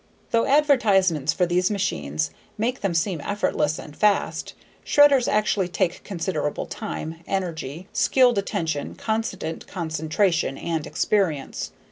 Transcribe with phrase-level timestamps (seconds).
[0.31, 6.65] Though advertisements for these machines make them seem effortless and fast, shredders actually take considerable
[6.65, 11.71] time, energy, skilled attention, constant concentration, and experience.